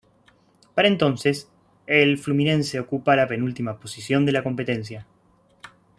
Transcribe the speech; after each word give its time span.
Para 0.73 0.87
entonces, 0.87 1.47
el 1.85 2.17
Fluminense 2.17 2.79
ocupa 2.79 3.15
la 3.15 3.27
penúltima 3.27 3.77
posición 3.79 4.25
de 4.25 4.31
la 4.31 4.41
competencia. 4.41 5.05